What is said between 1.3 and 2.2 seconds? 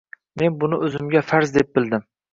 farz deb bildim